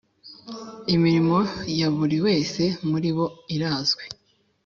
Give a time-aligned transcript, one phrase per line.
[0.95, 1.37] imirimo
[1.79, 4.05] ya buri wese muri bo irazwi